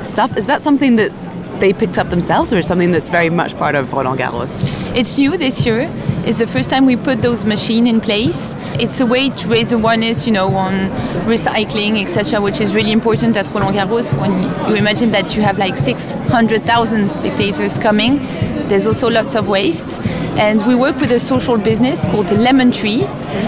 stuff. 0.03 0.37
Is 0.37 0.47
that 0.47 0.61
something 0.61 0.95
that's 0.95 1.27
they 1.59 1.73
picked 1.73 1.97
up 1.97 2.09
themselves 2.09 2.53
or 2.53 2.57
is 2.57 2.67
something 2.67 2.91
that's 2.91 3.09
very 3.09 3.29
much 3.29 3.57
part 3.57 3.75
of 3.75 3.91
Roland 3.91 4.19
Garros? 4.19 4.55
It's 4.95 5.17
new 5.17 5.37
this 5.37 5.65
year. 5.65 5.89
It's 6.25 6.37
the 6.39 6.47
first 6.47 6.69
time 6.69 6.85
we 6.85 6.95
put 6.95 7.21
those 7.21 7.45
machines 7.45 7.89
in 7.89 8.01
place. 8.01 8.53
It's 8.79 8.99
a 8.99 9.05
way 9.05 9.29
to 9.29 9.47
raise 9.47 9.71
awareness, 9.71 10.25
you 10.25 10.31
know, 10.31 10.47
on 10.55 10.73
recycling, 11.25 12.01
etc., 12.01 12.39
which 12.39 12.61
is 12.61 12.73
really 12.73 12.91
important 12.91 13.35
at 13.35 13.47
Roland 13.53 13.75
Garros. 13.75 14.17
When 14.19 14.31
you, 14.31 14.69
you 14.69 14.75
imagine 14.75 15.11
that 15.11 15.35
you 15.35 15.41
have 15.41 15.57
like 15.57 15.77
600,000 15.77 17.09
spectators 17.09 17.77
coming, 17.77 18.17
there's 18.69 18.85
also 18.85 19.09
lots 19.09 19.35
of 19.35 19.47
waste. 19.47 19.99
And 20.37 20.65
we 20.67 20.75
work 20.75 20.99
with 20.99 21.11
a 21.11 21.19
social 21.19 21.57
business 21.57 22.05
called 22.05 22.31
Lemon 22.31 22.71
Tri, 22.71 22.99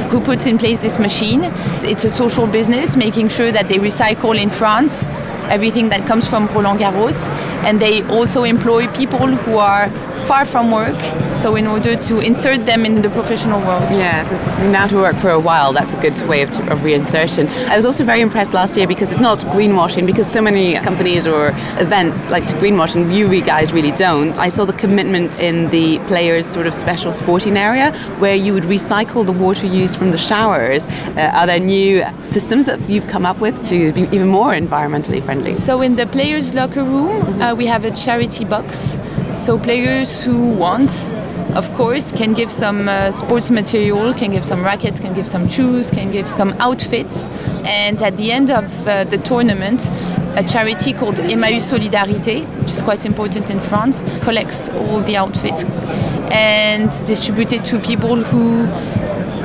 who 0.09 0.19
puts 0.19 0.45
in 0.45 0.57
place 0.57 0.79
this 0.79 0.99
machine. 0.99 1.41
It's 1.83 2.03
a 2.03 2.09
social 2.09 2.47
business, 2.47 2.97
making 2.97 3.29
sure 3.29 3.51
that 3.51 3.69
they 3.69 3.77
recycle 3.77 4.37
in 4.37 4.49
France 4.49 5.07
everything 5.51 5.89
that 5.89 6.07
comes 6.07 6.27
from 6.27 6.47
Roland 6.47 6.79
Garros. 6.79 7.19
And 7.65 7.79
they 7.79 8.01
also 8.03 8.43
employ 8.43 8.87
people 8.87 9.27
who 9.27 9.57
are 9.57 9.89
far 10.21 10.45
from 10.45 10.71
work. 10.71 10.99
So 11.33 11.55
in 11.55 11.67
order 11.67 11.95
to 11.95 12.19
insert 12.19 12.65
them 12.65 12.85
in 12.85 13.01
the 13.01 13.09
professional 13.09 13.59
world. 13.61 13.83
Yeah, 13.91 14.23
so 14.23 14.35
out 14.75 14.91
of 14.91 14.99
work 14.99 15.15
for 15.17 15.29
a 15.29 15.39
while. 15.39 15.73
That's 15.73 15.93
a 15.93 16.01
good 16.01 16.19
way 16.27 16.41
of, 16.41 16.49
of 16.69 16.79
reinsertion. 16.79 17.47
I 17.67 17.75
was 17.75 17.85
also 17.85 18.03
very 18.03 18.21
impressed 18.21 18.53
last 18.53 18.77
year 18.77 18.87
because 18.87 19.11
it's 19.11 19.19
not 19.19 19.39
greenwashing, 19.39 20.05
because 20.05 20.31
so 20.31 20.41
many 20.41 20.75
companies 20.79 21.27
or 21.27 21.49
events 21.79 22.29
like 22.29 22.45
to 22.47 22.55
greenwash, 22.55 22.95
and 22.95 23.13
you 23.13 23.41
guys 23.41 23.73
really 23.73 23.91
don't. 23.91 24.37
I 24.39 24.49
saw 24.49 24.65
the 24.65 24.73
commitment 24.73 25.39
in 25.39 25.69
the 25.69 25.99
players' 26.07 26.47
sort 26.47 26.67
of 26.67 26.73
special 26.73 27.13
sporting 27.13 27.57
area 27.57 27.93
where 28.19 28.35
you 28.35 28.53
would 28.53 28.63
recycle 28.63 29.25
the 29.25 29.31
water 29.31 29.65
used 29.65 29.97
from 29.97 30.11
the 30.11 30.17
showers. 30.17 30.85
Uh, 30.85 31.31
are 31.33 31.47
there 31.47 31.59
new 31.59 32.03
systems 32.19 32.65
that 32.65 32.79
you've 32.89 33.07
come 33.07 33.25
up 33.25 33.39
with 33.39 33.63
to 33.67 33.91
be 33.93 34.01
even 34.15 34.27
more 34.27 34.53
environmentally 34.53 35.21
friendly? 35.23 35.53
So 35.53 35.81
in 35.81 35.95
the 35.95 36.07
players' 36.07 36.53
locker 36.53 36.83
room, 36.83 37.41
uh, 37.41 37.55
we 37.55 37.65
have 37.67 37.85
a 37.85 37.91
charity 37.91 38.45
box. 38.45 38.97
So 39.35 39.57
players 39.57 40.23
who 40.23 40.49
want 40.49 41.11
of 41.55 41.71
course, 41.73 42.11
can 42.11 42.33
give 42.33 42.51
some 42.51 42.87
uh, 42.87 43.11
sports 43.11 43.51
material, 43.51 44.13
can 44.13 44.31
give 44.31 44.45
some 44.45 44.63
rackets, 44.63 44.99
can 44.99 45.13
give 45.13 45.27
some 45.27 45.49
shoes, 45.49 45.91
can 45.91 46.11
give 46.11 46.27
some 46.27 46.53
outfits. 46.59 47.27
And 47.65 48.01
at 48.01 48.15
the 48.17 48.31
end 48.31 48.49
of 48.49 48.87
uh, 48.87 49.03
the 49.03 49.17
tournament, 49.17 49.89
a 50.37 50.43
charity 50.43 50.93
called 50.93 51.15
Emmaüs 51.15 51.69
Solidarité, 51.69 52.45
which 52.59 52.71
is 52.71 52.81
quite 52.81 53.05
important 53.05 53.49
in 53.49 53.59
France, 53.59 54.03
collects 54.21 54.69
all 54.69 55.01
the 55.01 55.17
outfits 55.17 55.65
and 56.31 56.89
distributes 57.05 57.51
it 57.51 57.65
to 57.65 57.79
people 57.79 58.15
who 58.15 58.65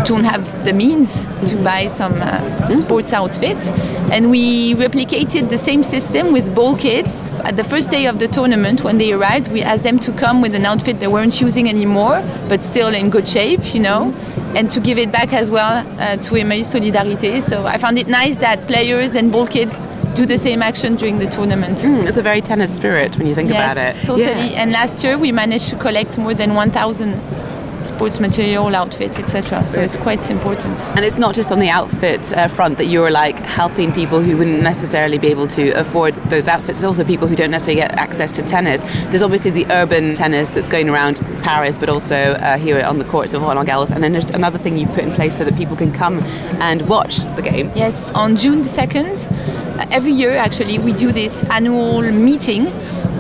don't 0.05 0.25
have 0.25 0.47
the 0.67 0.73
means 0.73 1.25
to 1.49 1.57
buy 1.63 1.87
some 1.87 2.15
uh, 2.21 2.69
sports 2.71 3.13
outfits. 3.13 3.71
And 4.11 4.31
we 4.31 4.75
replicated 4.75 5.49
the 5.49 5.59
same 5.59 5.83
system 5.83 6.33
with 6.33 6.55
ball 6.55 6.77
kids. 6.77 7.21
At 7.45 7.57
the 7.57 7.65
first 7.65 7.89
day 7.89 8.07
of 8.07 8.19
the 8.19 8.29
tournament, 8.29 8.83
when 8.83 8.99
they 8.99 9.13
arrived, 9.13 9.51
we 9.53 9.63
asked 9.63 9.85
them 9.85 9.99
to 10.01 10.13
come 10.13 10.43
with 10.43 10.55
an 10.55 10.67
outfit 10.67 10.99
they 11.01 11.07
weren't 11.07 11.41
using 11.41 11.69
anymore, 11.69 12.23
but 12.49 12.63
still 12.63 12.93
in 12.93 13.11
good 13.11 13.29
shape, 13.29 13.75
you 13.75 13.81
know, 13.81 14.13
and 14.57 14.71
to 14.71 14.81
give 14.81 14.99
it 14.99 15.11
back 15.13 15.33
as 15.33 15.51
well 15.51 15.87
uh, 15.99 16.17
to 16.17 16.35
Emmaüs 16.35 16.67
Solidarité. 16.75 17.41
So 17.41 17.65
I 17.65 17.79
found 17.79 17.99
it 17.99 18.09
nice 18.09 18.37
that 18.39 18.67
players 18.67 19.15
and 19.15 19.31
ball 19.31 19.47
kids 19.47 19.87
do 20.17 20.27
the 20.27 20.39
same 20.39 20.63
action 20.63 20.97
during 20.97 21.19
the 21.19 21.27
tournament. 21.27 21.79
Mm, 21.79 22.09
it's 22.09 22.17
a 22.17 22.23
very 22.23 22.41
tennis 22.41 22.75
spirit 22.75 23.17
when 23.19 23.27
you 23.29 23.35
think 23.35 23.51
yes, 23.51 23.73
about 23.73 23.97
it. 23.97 24.05
Totally. 24.05 24.51
Yeah. 24.51 24.63
And 24.63 24.73
last 24.73 25.05
year 25.05 25.19
we 25.19 25.31
managed 25.31 25.69
to 25.71 25.77
collect 25.77 26.19
more 26.19 26.35
than 26.35 26.55
1,000 26.55 27.46
sports 27.87 28.21
material, 28.21 28.75
outfits, 28.75 29.19
etc. 29.19 29.67
So 29.67 29.81
it's 29.81 29.97
quite 29.97 30.31
important. 30.31 30.79
And 30.97 31.05
it's 31.05 31.19
not 31.19 31.35
just 31.35 31.51
on 31.53 31.59
the 31.59 31.69
outfit 31.71 32.33
uh, 32.33 32.49
front 32.49 32.79
that 32.79 32.87
you're 32.87 33.11
like 33.11 33.39
helping 33.39 33.93
people 33.93 34.21
who 34.21 34.37
wouldn't 34.37 34.63
necessarily 34.63 35.19
be 35.19 35.29
able 35.29 35.49
to 35.49 35.71
afford 35.71 36.15
those 36.31 36.49
outfits. 36.49 36.79
It's 36.79 36.85
also 36.85 37.05
people 37.05 37.29
who 37.29 37.37
don't 37.37 37.51
necessarily 37.51 37.81
get 37.81 37.93
access 37.93 38.33
to 38.33 38.43
tennis. 38.43 38.83
There's 39.11 39.23
obviously 39.23 39.51
the 39.51 39.67
urban 39.71 40.15
tennis 40.15 40.53
that's 40.53 40.69
going 40.69 40.89
around 40.89 41.17
Paris, 41.43 41.79
but 41.79 41.89
also 41.89 42.17
uh, 42.17 42.59
here 42.59 42.81
on 42.81 42.99
the 42.99 43.05
courts 43.05 43.33
of 43.33 43.43
Roland 43.43 43.69
Garros. 43.69 43.91
And 43.91 44.03
then 44.03 44.13
there's 44.13 44.31
another 44.31 44.59
thing 44.59 44.77
you've 44.77 44.93
put 44.93 45.05
in 45.05 45.13
place 45.13 45.37
so 45.37 45.45
that 45.45 45.57
people 45.57 45.77
can 45.77 45.93
come 45.93 46.21
and 46.61 46.89
watch 46.89 47.19
the 47.37 47.43
game. 47.43 47.71
Yes, 47.75 48.13
on 48.13 48.37
June 48.37 48.63
the 48.63 48.69
2nd, 48.69 49.31
uh, 49.79 49.87
every 49.91 50.13
year 50.13 50.37
actually, 50.37 50.79
we 50.79 50.93
do 50.93 51.13
this 51.13 51.43
annual 51.51 52.03
meeting 52.03 52.67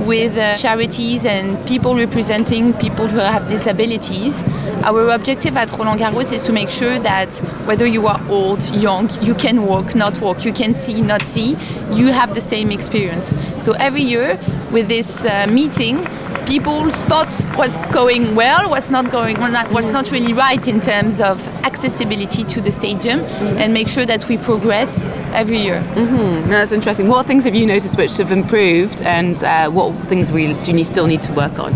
with 0.05 0.37
uh, 0.37 0.57
charities 0.57 1.25
and 1.25 1.65
people 1.67 1.95
representing 1.95 2.73
people 2.75 3.07
who 3.07 3.19
have 3.19 3.49
disabilities. 3.49 4.43
Our 4.85 5.09
objective 5.09 5.57
at 5.57 5.73
Roland 5.73 6.01
Garros 6.01 6.33
is 6.33 6.43
to 6.45 6.53
make 6.53 6.69
sure 6.69 6.99
that 6.99 7.37
whether 7.67 7.87
you 7.87 8.07
are 8.07 8.21
old, 8.29 8.63
young, 8.75 9.11
you 9.23 9.35
can 9.35 9.67
walk, 9.67 9.95
not 9.95 10.21
walk, 10.21 10.45
you 10.45 10.53
can 10.53 10.75
see, 10.75 11.01
not 11.01 11.23
see, 11.23 11.57
you 11.93 12.13
have 12.13 12.35
the 12.35 12.41
same 12.41 12.71
experience. 12.71 13.37
So 13.59 13.73
every 13.73 14.03
year 14.03 14.39
with 14.71 14.89
this 14.89 15.25
uh, 15.25 15.47
meeting, 15.49 16.07
people 16.47 16.91
spot 16.91 17.31
what's 17.57 17.77
going 17.93 18.35
well, 18.35 18.71
what's 18.71 18.91
not 18.91 19.11
going, 19.11 19.37
what's 19.37 19.93
not 19.93 20.11
really 20.11 20.33
right 20.33 20.67
in 20.69 20.81
terms 20.81 21.21
of 21.21 21.47
accessibility 21.65 22.45
to 22.45 22.61
the 22.61 22.71
stadium, 22.71 23.21
mm-hmm. 23.21 23.59
and 23.59 23.75
make 23.75 23.89
sure 23.89 24.07
that 24.07 24.29
we 24.29 24.39
progress 24.39 25.09
every 25.33 25.59
year. 25.59 25.83
Mm-hmm. 25.95 26.49
That's 26.49 26.73
interesting. 26.73 27.09
What 27.09 27.27
things 27.27 27.45
have 27.45 27.55
you 27.55 27.67
noticed 27.67 27.99
which 27.99 28.17
have 28.19 28.31
improved, 28.31 29.03
and 29.03 29.43
uh, 29.43 29.71
what 29.71 29.95
things 30.07 30.31
we 30.31 30.55
do 30.63 30.77
you 30.77 30.85
still 30.85 31.07
need 31.07 31.23
to 31.23 31.33
work 31.33 31.59
on? 31.59 31.75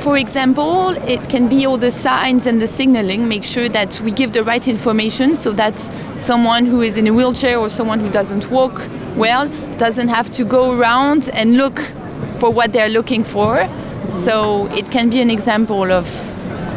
For 0.00 0.16
example, 0.16 0.90
it 1.08 1.28
can 1.28 1.48
be 1.48 1.66
all 1.66 1.76
the 1.76 1.90
signs 1.90 2.46
and 2.46 2.62
the 2.62 2.68
signaling, 2.68 3.26
make 3.26 3.42
sure 3.42 3.68
that 3.68 4.00
we 4.02 4.12
give 4.12 4.32
the 4.32 4.44
right 4.44 4.66
information 4.68 5.34
so 5.34 5.52
that 5.54 5.78
someone 6.14 6.64
who 6.64 6.80
is 6.80 6.96
in 6.96 7.08
a 7.08 7.12
wheelchair 7.12 7.58
or 7.58 7.68
someone 7.68 7.98
who 7.98 8.08
doesn't 8.10 8.50
walk 8.50 8.80
well 9.16 9.48
doesn't 9.78 10.08
have 10.08 10.30
to 10.30 10.44
go 10.44 10.78
around 10.78 11.28
and 11.32 11.56
look 11.56 11.80
for 12.38 12.50
what 12.50 12.72
they're 12.72 12.88
looking 12.88 13.24
for. 13.24 13.68
So 14.10 14.66
it 14.68 14.90
can 14.90 15.10
be 15.10 15.20
an 15.20 15.30
example 15.30 15.90
of 15.90 16.06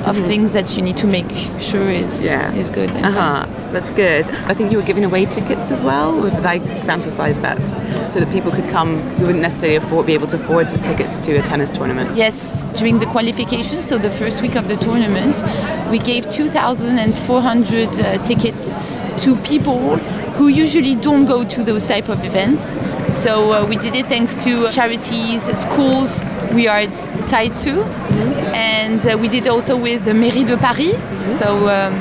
of 0.05 0.15
mm-hmm. 0.15 0.27
things 0.27 0.53
that 0.53 0.75
you 0.77 0.81
need 0.81 0.97
to 0.97 1.07
make 1.07 1.29
sure 1.59 1.89
is 1.89 2.25
yeah. 2.25 2.53
is 2.53 2.69
good. 2.69 2.89
Uh 2.89 3.11
huh. 3.11 3.45
That's 3.71 3.91
good. 3.91 4.29
I 4.47 4.53
think 4.55 4.71
you 4.71 4.77
were 4.77 4.83
giving 4.83 5.05
away 5.05 5.25
tickets 5.25 5.69
as 5.69 5.83
well. 5.83 6.25
Or 6.25 6.29
did 6.29 6.45
I 6.45 6.59
fantasize 6.59 7.39
that 7.41 7.63
so 8.09 8.19
that 8.19 8.31
people 8.31 8.51
could 8.51 8.67
come 8.69 8.99
who 9.17 9.27
wouldn't 9.27 9.43
necessarily 9.43 9.75
afford, 9.75 10.07
be 10.07 10.13
able 10.13 10.27
to 10.27 10.37
afford 10.37 10.69
tickets 10.69 11.19
to 11.19 11.35
a 11.35 11.41
tennis 11.43 11.69
tournament? 11.69 12.17
Yes, 12.17 12.63
during 12.77 12.97
the 12.97 13.05
qualification, 13.05 13.83
so 13.83 13.99
the 13.99 14.09
first 14.09 14.41
week 14.41 14.55
of 14.55 14.67
the 14.67 14.77
tournament, 14.77 15.43
we 15.91 15.99
gave 15.99 16.27
2,400 16.29 17.99
uh, 17.99 18.17
tickets 18.23 18.73
to 19.19 19.35
people 19.37 19.97
who 20.37 20.47
usually 20.47 20.95
don't 20.95 21.25
go 21.25 21.43
to 21.43 21.63
those 21.63 21.85
type 21.85 22.07
of 22.07 22.23
events. 22.23 22.77
So 23.13 23.51
uh, 23.51 23.65
we 23.67 23.75
did 23.75 23.95
it 23.95 24.05
thanks 24.05 24.43
to 24.45 24.71
charities, 24.71 25.43
schools 25.57 26.23
we 26.53 26.67
are 26.67 26.85
tied 27.27 27.55
to, 27.57 27.83
mm-hmm. 27.83 28.55
and 28.55 29.05
uh, 29.05 29.17
we 29.19 29.27
did 29.27 29.47
also 29.47 29.75
with 29.75 30.05
the 30.05 30.11
Mairie 30.13 30.45
de 30.45 30.57
Paris. 30.57 30.95
Mm-hmm. 30.95 31.23
So 31.23 31.67
um, 31.67 31.93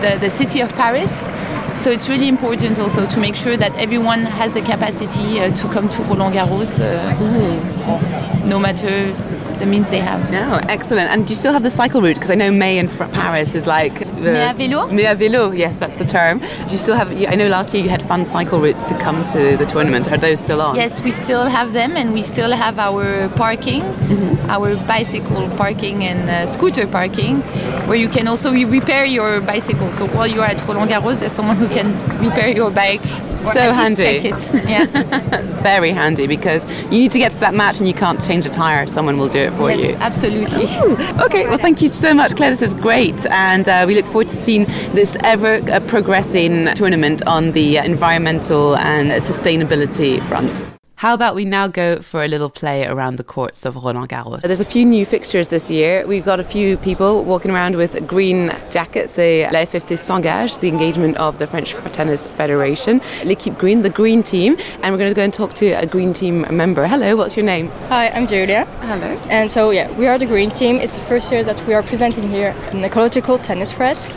the, 0.00 0.18
the 0.20 0.30
city 0.30 0.60
of 0.60 0.74
Paris. 0.74 1.28
So 1.74 1.90
it's 1.90 2.08
really 2.08 2.28
important 2.28 2.78
also 2.78 3.06
to 3.06 3.20
make 3.20 3.34
sure 3.34 3.56
that 3.56 3.74
everyone 3.76 4.22
has 4.24 4.52
the 4.52 4.62
capacity 4.62 5.40
uh, 5.40 5.54
to 5.54 5.68
come 5.68 5.88
to 5.90 6.02
Roland 6.04 6.34
Garros, 6.34 6.78
mm-hmm. 6.80 8.48
no 8.48 8.58
matter 8.58 9.12
the 9.58 9.66
means 9.66 9.90
they 9.90 9.98
have. 9.98 10.30
No, 10.30 10.60
excellent. 10.68 11.10
And 11.10 11.26
do 11.26 11.32
you 11.32 11.36
still 11.36 11.52
have 11.52 11.62
the 11.62 11.70
cycle 11.70 12.00
route? 12.02 12.14
Because 12.14 12.30
I 12.30 12.34
know 12.34 12.50
May 12.50 12.78
in 12.78 12.88
Paris 12.88 13.54
is 13.54 13.66
like 13.66 14.05
the 14.16 14.32
Mai 14.32 14.46
à 14.46 14.52
vélo. 14.52 14.86
Mai 14.88 15.06
à 15.06 15.14
vélo, 15.14 15.52
yes, 15.52 15.78
that's 15.78 15.96
the 15.98 16.04
term. 16.04 16.38
Do 16.38 16.72
you 16.72 16.78
still 16.78 16.96
have? 16.96 17.10
I 17.12 17.34
know 17.36 17.48
last 17.48 17.74
year 17.74 17.82
you 17.82 17.90
had 17.90 18.02
fun 18.02 18.24
cycle 18.24 18.60
routes 18.60 18.84
to 18.84 18.94
come 18.98 19.24
to 19.32 19.56
the 19.56 19.66
tournament. 19.66 20.10
Are 20.10 20.18
those 20.18 20.40
still 20.40 20.60
on? 20.60 20.76
Yes, 20.76 21.02
we 21.02 21.10
still 21.10 21.46
have 21.46 21.72
them, 21.72 21.96
and 21.96 22.12
we 22.12 22.22
still 22.22 22.52
have 22.52 22.78
our 22.78 23.28
parking, 23.36 23.82
mm-hmm. 23.82 24.50
our 24.50 24.76
bicycle 24.86 25.48
parking 25.56 26.04
and 26.04 26.28
uh, 26.28 26.46
scooter 26.46 26.86
parking, 26.86 27.40
where 27.88 27.98
you 27.98 28.08
can 28.08 28.28
also 28.28 28.52
repair 28.52 29.04
your 29.04 29.40
bicycle. 29.40 29.92
So 29.92 30.06
while 30.08 30.26
you 30.26 30.40
are 30.40 30.48
at 30.48 30.66
Roland 30.66 30.90
Garros, 30.90 31.20
there's 31.20 31.32
someone 31.32 31.56
who 31.56 31.68
can 31.68 31.92
repair 32.20 32.48
your 32.48 32.70
bike. 32.70 33.04
so 33.36 33.72
handy. 33.72 34.32
Yeah. 34.66 34.84
Very 35.62 35.90
handy 35.90 36.26
because 36.26 36.64
you 36.84 36.98
need 37.02 37.10
to 37.12 37.18
get 37.18 37.32
to 37.32 37.38
that 37.40 37.54
match 37.54 37.78
and 37.78 37.86
you 37.86 37.94
can't 37.94 38.20
change 38.24 38.46
a 38.46 38.48
tire. 38.48 38.86
Someone 38.86 39.18
will 39.18 39.28
do 39.28 39.38
it 39.38 39.52
for 39.54 39.70
yes, 39.70 39.78
you. 39.78 39.86
Yes, 39.86 40.00
absolutely. 40.00 40.64
Ooh. 40.64 41.24
Okay, 41.24 41.46
well, 41.46 41.58
thank 41.58 41.82
you 41.82 41.88
so 41.88 42.14
much, 42.14 42.34
Claire. 42.36 42.50
This 42.50 42.62
is 42.62 42.74
great, 42.74 43.26
and 43.26 43.68
uh, 43.68 43.84
we 43.86 43.94
look 43.94 44.05
forward 44.06 44.28
to 44.28 44.36
seeing 44.36 44.64
this 44.94 45.16
ever 45.24 45.60
uh, 45.70 45.80
progressing 45.80 46.66
tournament 46.74 47.26
on 47.26 47.52
the 47.52 47.76
environmental 47.78 48.76
and 48.76 49.10
sustainability 49.10 50.22
front. 50.28 50.75
How 50.96 51.12
about 51.12 51.34
we 51.34 51.44
now 51.44 51.68
go 51.68 52.00
for 52.00 52.24
a 52.24 52.26
little 52.26 52.48
play 52.48 52.86
around 52.86 53.16
the 53.16 53.22
courts 53.22 53.66
of 53.66 53.76
Roland 53.76 54.08
Garros? 54.08 54.40
There's 54.40 54.62
a 54.62 54.64
few 54.64 54.86
new 54.86 55.04
fixtures 55.04 55.48
this 55.48 55.70
year. 55.70 56.06
We've 56.06 56.24
got 56.24 56.40
a 56.40 56.42
few 56.42 56.78
people 56.78 57.22
walking 57.22 57.50
around 57.50 57.76
with 57.76 58.06
green 58.06 58.50
jackets, 58.70 59.14
the 59.16 59.42
La 59.52 59.66
FFT 59.66 59.98
s'engage, 59.98 60.58
the 60.60 60.68
engagement 60.68 61.18
of 61.18 61.38
the 61.38 61.46
French 61.46 61.74
Tennis 61.92 62.26
Federation, 62.26 63.02
L'Equipe 63.26 63.58
Green, 63.58 63.82
the 63.82 63.90
green 63.90 64.22
team, 64.22 64.56
and 64.82 64.90
we're 64.90 64.96
going 64.96 65.10
to 65.10 65.14
go 65.14 65.22
and 65.22 65.34
talk 65.34 65.52
to 65.56 65.72
a 65.72 65.84
green 65.84 66.14
team 66.14 66.46
member. 66.50 66.86
Hello, 66.86 67.14
what's 67.14 67.36
your 67.36 67.44
name? 67.44 67.68
Hi, 67.90 68.08
I'm 68.08 68.26
Julia. 68.26 68.64
Hello. 68.80 69.14
And 69.28 69.52
so, 69.52 69.72
yeah, 69.72 69.92
we 69.98 70.06
are 70.06 70.16
the 70.16 70.24
green 70.24 70.50
team. 70.50 70.76
It's 70.76 70.96
the 70.96 71.04
first 71.04 71.30
year 71.30 71.44
that 71.44 71.62
we 71.66 71.74
are 71.74 71.82
presenting 71.82 72.30
here 72.30 72.54
an 72.72 72.82
ecological 72.82 73.36
tennis 73.36 73.70
fresque. 73.70 74.12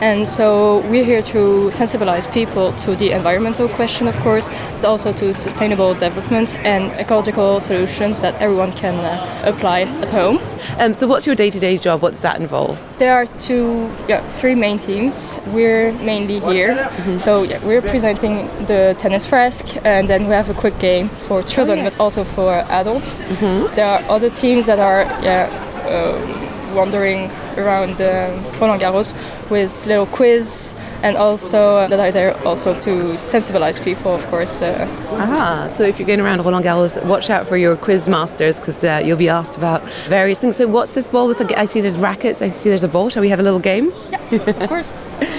And 0.00 0.26
so 0.26 0.80
we're 0.90 1.04
here 1.04 1.22
to 1.22 1.70
sensibilize 1.70 2.26
people 2.34 2.72
to 2.72 2.96
the 2.96 3.12
environmental 3.12 3.68
question, 3.68 4.08
of 4.08 4.16
course, 4.16 4.48
but 4.80 4.86
also 4.86 5.12
to 5.12 5.32
sustainable 5.32 5.94
development 5.94 6.23
and 6.32 6.92
ecological 7.00 7.60
solutions 7.60 8.20
that 8.20 8.34
everyone 8.40 8.72
can 8.72 8.94
uh, 8.94 9.42
apply 9.44 9.82
at 9.82 10.10
home. 10.10 10.38
Um, 10.78 10.94
so, 10.94 11.06
what's 11.06 11.26
your 11.26 11.34
day-to-day 11.34 11.78
job? 11.78 12.02
What 12.02 12.12
does 12.12 12.22
that 12.22 12.40
involve? 12.40 12.82
There 12.98 13.14
are 13.14 13.26
two, 13.38 13.90
yeah, 14.08 14.20
three 14.32 14.54
main 14.54 14.78
teams. 14.78 15.40
We're 15.48 15.92
mainly 15.92 16.40
here, 16.40 16.74
mm-hmm. 16.74 17.16
so 17.16 17.42
yeah, 17.42 17.64
we're 17.64 17.82
presenting 17.82 18.46
the 18.66 18.96
tennis 18.98 19.26
fresque, 19.26 19.76
and 19.84 20.08
then 20.08 20.24
we 20.24 20.30
have 20.30 20.48
a 20.50 20.54
quick 20.54 20.78
game 20.78 21.08
for 21.08 21.42
children, 21.42 21.80
oh, 21.80 21.82
yeah. 21.82 21.90
but 21.90 22.00
also 22.00 22.24
for 22.24 22.52
adults. 22.70 23.20
Mm-hmm. 23.20 23.74
There 23.74 23.86
are 23.86 24.02
other 24.10 24.30
teams 24.30 24.66
that 24.66 24.78
are, 24.78 25.02
yeah. 25.22 25.48
Uh, 25.84 26.43
wandering 26.74 27.30
around 27.56 28.00
uh, 28.00 28.30
Roland 28.60 28.80
Garros 28.82 29.14
with 29.50 29.86
little 29.86 30.06
quiz 30.06 30.74
and 31.02 31.16
also 31.16 31.86
that 31.88 32.00
are 32.00 32.10
there 32.10 32.34
also 32.46 32.72
to 32.80 32.90
sensibilize 33.16 33.82
people, 33.82 34.14
of 34.14 34.26
course. 34.26 34.60
Uh, 34.62 34.86
Ah, 35.16 35.68
so 35.76 35.84
if 35.84 35.98
you're 35.98 36.06
going 36.06 36.20
around 36.20 36.42
Roland 36.44 36.64
Garros, 36.64 37.02
watch 37.04 37.30
out 37.30 37.46
for 37.46 37.56
your 37.56 37.76
quiz 37.76 38.08
masters 38.08 38.58
because 38.58 38.82
uh, 38.82 39.00
you'll 39.04 39.16
be 39.18 39.28
asked 39.28 39.56
about 39.56 39.82
various 40.08 40.40
things. 40.40 40.56
So, 40.56 40.66
what's 40.66 40.94
this 40.94 41.06
ball 41.08 41.28
with? 41.28 41.38
The, 41.38 41.58
I 41.58 41.66
see 41.66 41.80
there's 41.80 41.98
rackets. 41.98 42.42
I 42.42 42.50
see 42.50 42.68
there's 42.70 42.82
a 42.82 42.88
ball. 42.88 43.10
Shall 43.10 43.22
we 43.22 43.28
have 43.28 43.38
a 43.40 43.42
little 43.42 43.60
game? 43.60 43.92
Yeah, 44.10 44.34
of 44.34 44.68
course. 44.68 44.92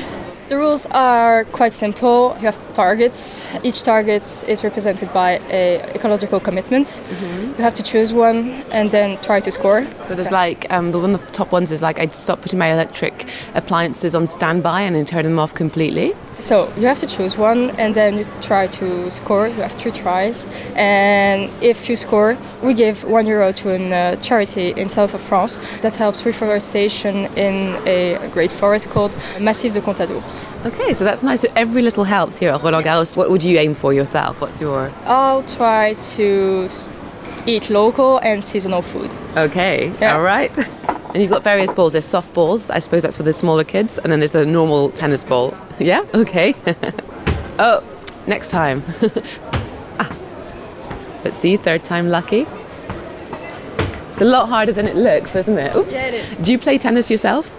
The 0.48 0.58
rules 0.58 0.86
are 0.92 1.46
quite 1.46 1.74
simple. 1.74 2.36
You 2.40 2.46
have 2.46 2.74
targets. 2.76 3.48
Each 3.64 3.82
target 3.82 4.22
is 4.48 4.64
represented 4.64 5.12
by 5.12 5.40
a 5.50 5.82
ecological 5.96 6.40
commitment. 6.40 7.02
You 7.58 7.64
have 7.64 7.74
to 7.74 7.84
choose 7.84 8.14
one 8.14 8.52
and 8.72 8.92
then 8.92 9.18
try 9.22 9.40
to 9.40 9.50
score. 9.50 9.88
So 10.04 10.14
there's 10.14 10.32
like 10.32 10.72
um, 10.72 10.92
the 10.92 11.00
one 11.00 11.16
of 11.16 11.26
the 11.26 11.32
top 11.32 11.52
ones 11.52 11.72
is 11.72 11.82
like 11.82 11.98
I 11.98 12.06
stop 12.10 12.42
putting 12.44 12.60
my 12.60 12.72
electric 12.72 13.28
appliances 13.56 14.14
on 14.14 14.28
standby 14.28 14.82
and 14.82 14.96
then 14.96 15.06
turn 15.06 15.24
them 15.24 15.40
off 15.40 15.56
completely. 15.56 16.14
So 16.40 16.72
you 16.78 16.88
have 16.88 17.00
to 17.00 17.08
choose 17.08 17.38
one 17.38 17.72
and 17.78 17.96
then 17.96 18.18
you 18.18 18.26
try 18.42 18.68
to 18.68 19.10
score. 19.10 19.48
You 19.48 19.62
have 19.62 19.72
three 19.72 19.92
tries, 19.92 20.48
and 20.76 21.50
if 21.62 21.90
you 21.90 21.96
score, 21.96 22.38
we 22.62 22.74
give 22.74 23.04
one 23.04 23.26
euro 23.26 23.52
to 23.54 23.70
a 23.72 23.80
uh, 23.92 24.16
charity 24.18 24.72
in 24.72 24.90
south 24.90 25.14
of 25.14 25.22
France 25.22 25.58
that 25.82 25.96
helps 25.96 26.26
reforestation 26.26 27.26
in 27.38 27.76
a 27.88 28.30
great 28.32 28.52
forest 28.52 28.90
called 28.90 29.16
Massif 29.40 29.74
de 29.74 29.82
Contador. 29.82 30.22
Okay, 30.66 30.94
so 30.94 31.04
that's 31.04 31.24
nice. 31.24 31.42
So 31.42 31.48
every 31.56 31.82
little 31.82 32.04
helps 32.04 32.38
here 32.38 32.52
at 32.52 32.62
Roland 32.62 32.86
Garros. 32.86 33.16
What 33.16 33.30
would 33.30 33.44
you 33.44 33.58
aim 33.58 33.74
for 33.76 33.94
yourself? 33.94 34.42
What's 34.42 34.60
your 34.60 34.92
I'll 35.06 35.44
try 35.44 35.94
to 36.16 36.68
eat 37.46 37.70
local 37.70 38.18
and 38.20 38.44
seasonal 38.44 38.82
food. 38.82 39.14
okay? 39.38 39.92
Yeah. 40.02 40.16
All 40.16 40.24
right. 40.24 40.52
And 41.16 41.22
you've 41.22 41.32
got 41.32 41.44
various 41.44 41.72
balls. 41.72 41.94
There's 41.94 42.04
soft 42.04 42.34
balls. 42.34 42.70
I 42.70 42.80
suppose 42.80 43.04
that's 43.04 43.16
for 43.16 43.24
the 43.24 43.32
smaller 43.32 43.64
kids, 43.64 43.98
and 43.98 44.12
then 44.12 44.20
there's 44.20 44.34
the 44.34 44.46
normal 44.46 44.92
tennis 44.92 45.24
ball. 45.24 45.56
Yeah. 45.80 46.06
Okay. 46.14 46.54
oh, 47.60 47.82
next 48.28 48.50
time. 48.50 48.84
ah. 50.00 50.18
Let's 51.24 51.38
see. 51.38 51.56
Third 51.56 51.86
time 51.86 52.10
lucky. 52.10 52.46
It's 54.10 54.20
a 54.20 54.26
lot 54.26 54.50
harder 54.50 54.74
than 54.74 54.88
it 54.88 54.96
looks, 54.98 55.36
isn't 55.36 55.58
it? 55.58 55.74
Oops. 55.74 55.94
Yeah, 55.94 56.08
it 56.08 56.14
is. 56.16 56.36
Do 56.38 56.52
you 56.52 56.60
play 56.60 56.78
tennis 56.78 57.10
yourself? 57.10 57.50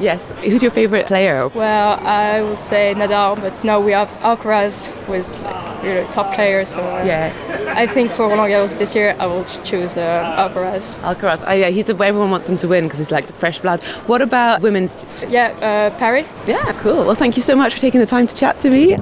Yes. 0.00 0.30
Who's 0.44 0.62
your 0.62 0.70
favorite 0.72 1.06
player? 1.06 1.48
Well, 1.48 1.98
I 2.06 2.42
would 2.42 2.58
say 2.58 2.94
Nadal, 2.96 3.40
but 3.40 3.52
now 3.64 3.80
we 3.80 3.92
have 3.92 4.08
Alcaraz 4.22 4.90
with 5.08 5.32
like, 5.42 5.82
really 5.82 6.06
top 6.12 6.34
players. 6.34 6.68
So 6.70 6.80
uh, 6.80 7.04
Yeah. 7.04 7.32
I 7.76 7.86
think 7.86 8.10
for 8.10 8.28
Roland 8.28 8.52
Garros 8.52 8.76
this 8.78 8.94
year, 8.94 9.14
I 9.18 9.26
will 9.26 9.42
choose 9.64 9.96
uh, 9.96 10.36
Alcaraz. 10.48 10.96
Alcaraz. 11.02 11.42
Oh, 11.46 11.52
yeah, 11.52 11.68
he's 11.70 11.86
the 11.86 11.94
everyone 12.04 12.30
wants 12.30 12.48
him 12.48 12.56
to 12.58 12.68
win 12.68 12.84
because 12.84 12.98
he's 12.98 13.10
like 13.12 13.26
the 13.26 13.32
fresh 13.32 13.60
blood. 13.60 13.80
What 14.06 14.20
about 14.22 14.60
women's? 14.62 14.94
T- 14.94 15.26
Yeah, 15.28 15.48
uh, 15.62 15.96
Paris. 15.98 16.26
yeah, 16.46 16.72
cool. 16.82 17.04
Well, 17.04 17.14
thank 17.14 17.36
you 17.36 17.42
so 17.42 17.54
much 17.56 17.72
for 17.74 17.80
taking 17.80 18.00
the 18.00 18.06
time 18.06 18.26
to 18.26 18.34
chat 18.34 18.60
to 18.60 18.70
me. 18.70 18.96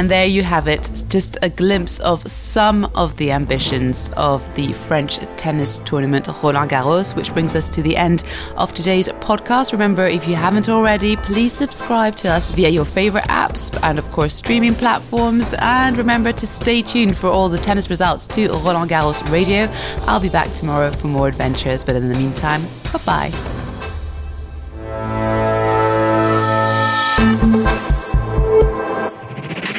And 0.00 0.10
there 0.10 0.24
you 0.24 0.42
have 0.42 0.66
it, 0.66 1.04
just 1.10 1.36
a 1.42 1.50
glimpse 1.50 2.00
of 2.00 2.26
some 2.26 2.86
of 2.94 3.18
the 3.18 3.32
ambitions 3.32 4.10
of 4.16 4.42
the 4.54 4.72
French 4.72 5.18
tennis 5.36 5.78
tournament 5.80 6.26
Roland 6.42 6.70
Garros, 6.70 7.14
which 7.14 7.34
brings 7.34 7.54
us 7.54 7.68
to 7.68 7.82
the 7.82 7.98
end 7.98 8.24
of 8.56 8.72
today's 8.72 9.10
podcast. 9.10 9.72
Remember, 9.72 10.06
if 10.06 10.26
you 10.26 10.36
haven't 10.36 10.70
already, 10.70 11.16
please 11.16 11.52
subscribe 11.52 12.16
to 12.16 12.30
us 12.30 12.48
via 12.48 12.70
your 12.70 12.86
favorite 12.86 13.24
apps 13.24 13.78
and, 13.82 13.98
of 13.98 14.10
course, 14.10 14.32
streaming 14.32 14.74
platforms. 14.74 15.52
And 15.58 15.98
remember 15.98 16.32
to 16.32 16.46
stay 16.46 16.80
tuned 16.80 17.18
for 17.18 17.28
all 17.28 17.50
the 17.50 17.58
tennis 17.58 17.90
results 17.90 18.26
to 18.28 18.48
Roland 18.48 18.90
Garros 18.90 19.20
Radio. 19.30 19.68
I'll 20.06 20.18
be 20.18 20.30
back 20.30 20.50
tomorrow 20.54 20.92
for 20.92 21.08
more 21.08 21.28
adventures, 21.28 21.84
but 21.84 21.94
in 21.94 22.10
the 22.10 22.18
meantime, 22.18 22.62
bye 22.90 23.00
bye. 23.04 23.59